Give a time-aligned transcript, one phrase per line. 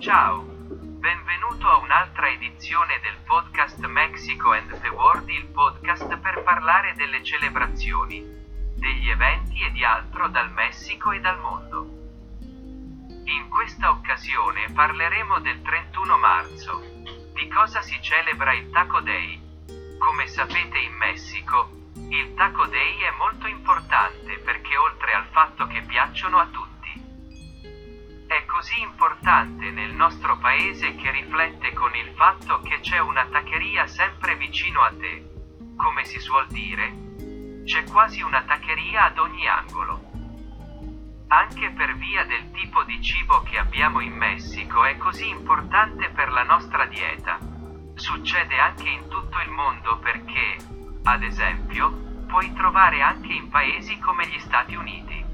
[0.00, 6.94] Ciao, benvenuto a un'altra edizione del podcast Mexico and the World, il podcast per parlare
[6.94, 8.24] delle celebrazioni,
[8.76, 12.38] degli eventi e di altro dal Messico e dal mondo.
[12.40, 16.80] In questa occasione parleremo del 31 marzo.
[17.34, 19.38] Di cosa si celebra il Taco Day?
[19.98, 25.82] Come sapete in Messico, il Taco Day è molto importante perché oltre al fatto che
[25.82, 26.69] piacciono a tutti,
[28.60, 34.36] così importante nel nostro paese che riflette con il fatto che c'è una taccheria sempre
[34.36, 35.30] vicino a te.
[35.76, 40.02] Come si suol dire, c'è quasi una taccheria ad ogni angolo.
[41.28, 46.30] Anche per via del tipo di cibo che abbiamo in Messico è così importante per
[46.30, 47.38] la nostra dieta.
[47.94, 50.58] Succede anche in tutto il mondo perché,
[51.04, 55.24] ad esempio, puoi trovare anche in paesi come gli Stati Uniti.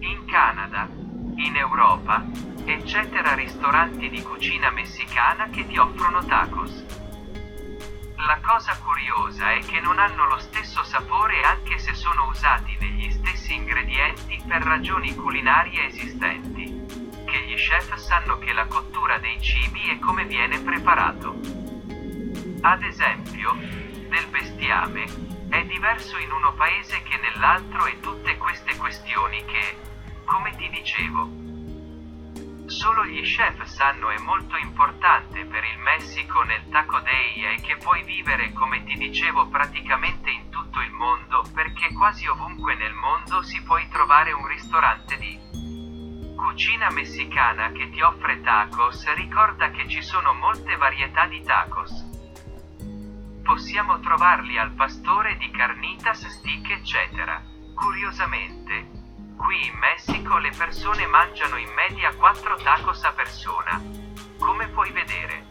[0.00, 1.06] In Canada,
[1.38, 2.24] in Europa,
[2.64, 6.84] eccetera ristoranti di cucina messicana che ti offrono tacos.
[8.16, 13.10] La cosa curiosa è che non hanno lo stesso sapore anche se sono usati negli
[13.12, 16.64] stessi ingredienti per ragioni culinarie esistenti,
[17.24, 21.38] che gli chef sanno che la cottura dei cibi è come viene preparato.
[22.62, 23.54] Ad esempio,
[24.08, 25.04] del bestiame
[25.48, 29.76] è diverso in uno paese che nell'altro e tutte queste questioni che,
[30.28, 31.26] come ti dicevo,
[32.68, 37.78] solo gli chef sanno è molto importante per il Messico nel Taco Day è che
[37.78, 43.40] puoi vivere come ti dicevo praticamente in tutto il mondo perché quasi ovunque nel mondo
[43.42, 45.38] si puoi trovare un ristorante di
[46.36, 52.06] cucina messicana che ti offre tacos ricorda che ci sono molte varietà di tacos.
[53.42, 57.42] Possiamo trovarli al pastore di carnitas, stick eccetera.
[57.74, 58.97] Curiosamente,
[59.38, 63.80] Qui in Messico le persone mangiano in media 4 tacos a persona.
[64.36, 65.46] Come puoi vedere?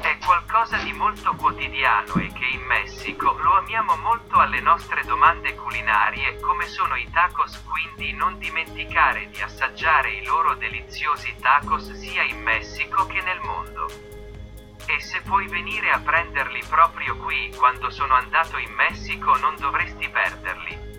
[0.00, 5.54] È qualcosa di molto quotidiano e che in Messico lo amiamo molto alle nostre domande
[5.54, 12.22] culinarie come sono i tacos quindi non dimenticare di assaggiare i loro deliziosi tacos sia
[12.24, 13.86] in Messico che nel mondo.
[14.86, 20.08] E se puoi venire a prenderli proprio qui quando sono andato in Messico non dovresti
[20.08, 20.93] perderli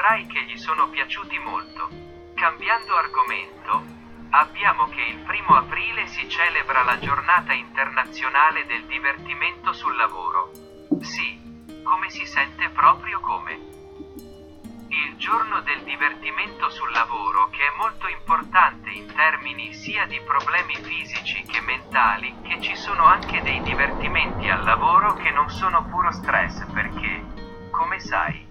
[0.00, 1.88] vedrai che gli sono piaciuti molto.
[2.34, 3.84] Cambiando argomento,
[4.30, 10.52] abbiamo che il primo aprile si celebra la giornata internazionale del divertimento sul lavoro.
[11.02, 11.38] Sì,
[11.84, 13.52] come si sente proprio come.
[14.88, 20.76] Il giorno del divertimento sul lavoro che è molto importante in termini sia di problemi
[20.76, 26.10] fisici che mentali, che ci sono anche dei divertimenti al lavoro che non sono puro
[26.10, 27.22] stress perché,
[27.70, 28.48] come sai,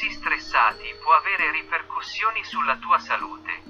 [0.00, 3.60] così stressati può avere ripercussioni sulla tua salute.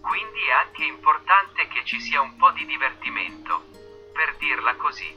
[0.00, 3.62] Quindi è anche importante che ci sia un po' di divertimento,
[4.10, 5.14] per dirla così.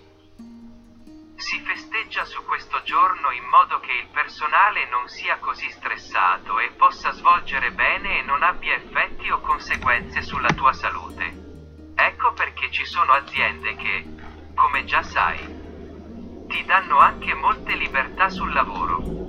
[1.37, 6.71] Si festeggia su questo giorno in modo che il personale non sia così stressato e
[6.71, 11.93] possa svolgere bene e non abbia effetti o conseguenze sulla tua salute.
[11.95, 14.03] Ecco perché ci sono aziende che,
[14.55, 15.39] come già sai,
[16.49, 19.28] ti danno anche molte libertà sul lavoro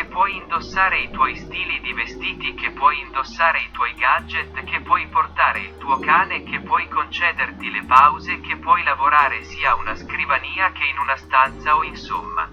[0.00, 4.80] che puoi indossare i tuoi stili di vestiti, che puoi indossare i tuoi gadget, che
[4.80, 9.74] puoi portare il tuo cane, che puoi concederti le pause, che puoi lavorare sia a
[9.74, 12.48] una scrivania che in una stanza o insomma.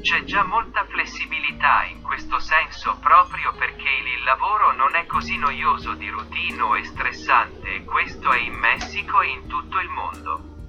[0.00, 5.92] C'è già molta flessibilità in questo senso proprio perché il lavoro non è così noioso
[5.92, 10.59] di routine e stressante e questo è in Messico e in tutto il mondo.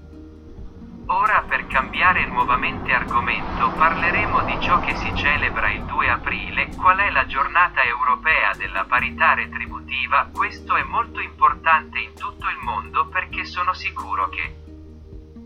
[1.14, 7.00] Ora per cambiare nuovamente argomento parleremo di ciò che si celebra il 2 aprile, qual
[7.00, 13.08] è la giornata europea della parità retributiva, questo è molto importante in tutto il mondo
[13.08, 14.56] perché sono sicuro che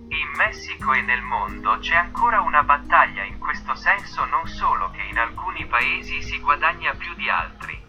[0.08, 5.02] in Messico e nel mondo c'è ancora una battaglia in questo senso non solo che
[5.10, 7.84] in alcuni paesi si guadagna più di altri,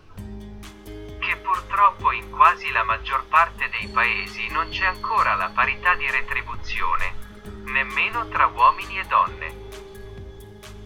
[1.21, 6.11] che purtroppo in quasi la maggior parte dei paesi non c'è ancora la parità di
[6.11, 7.16] retribuzione
[8.17, 9.65] nemmeno tra uomini e donne.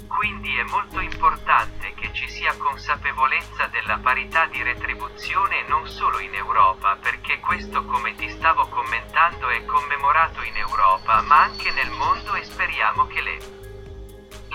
[0.08, 6.34] Quindi è molto importante che ci sia consapevolezza della parità di retribuzione non solo in
[6.34, 12.34] Europa, perché questo come ti stavo commentando è commemorato in Europa, ma anche nel mondo
[12.34, 13.58] e speriamo che le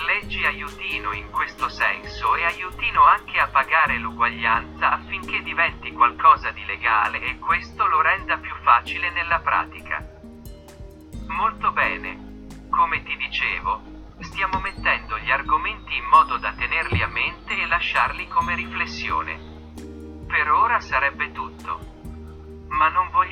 [0.05, 6.63] leggi aiutino in questo senso e aiutino anche a pagare l'uguaglianza affinché diventi qualcosa di
[6.65, 10.05] legale e questo lo renda più facile nella pratica.
[11.27, 12.24] Molto bene.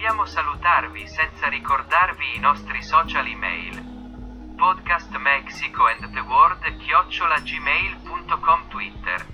[0.04, 3.82] Possiamo salutarvi senza ricordarvi i nostri social email.
[4.58, 7.38] Podcast Mexico and the World chiocciola
[8.68, 9.26] Twitter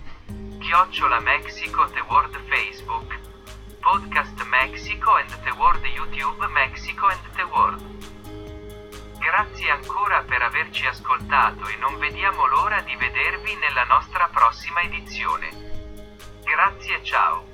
[0.60, 3.18] chiocciola Mexico the World Facebook
[3.80, 7.82] Podcast Mexico and the World YouTube Mexico and the World
[9.18, 15.50] Grazie ancora per averci ascoltato e non vediamo l'ora di vedervi nella nostra prossima edizione.
[16.44, 17.49] Grazie ciao.